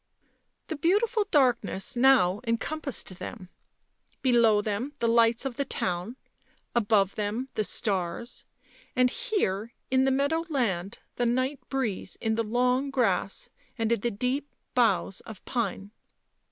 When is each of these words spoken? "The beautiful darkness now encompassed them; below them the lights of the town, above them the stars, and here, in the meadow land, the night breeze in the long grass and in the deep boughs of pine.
"The 0.69 0.75
beautiful 0.75 1.27
darkness 1.29 1.95
now 1.95 2.41
encompassed 2.47 3.09
them; 3.19 3.49
below 4.23 4.59
them 4.59 4.93
the 4.97 5.07
lights 5.07 5.45
of 5.45 5.57
the 5.57 5.63
town, 5.63 6.15
above 6.73 7.13
them 7.15 7.49
the 7.53 7.63
stars, 7.63 8.43
and 8.95 9.11
here, 9.11 9.73
in 9.91 10.05
the 10.05 10.09
meadow 10.09 10.43
land, 10.49 10.97
the 11.17 11.27
night 11.27 11.59
breeze 11.69 12.15
in 12.15 12.33
the 12.33 12.43
long 12.43 12.89
grass 12.89 13.51
and 13.77 13.91
in 13.91 13.99
the 13.99 14.09
deep 14.09 14.49
boughs 14.73 15.19
of 15.19 15.45
pine. 15.45 15.91